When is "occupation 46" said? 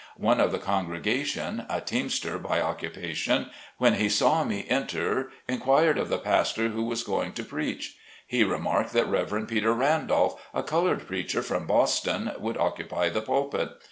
2.59-3.77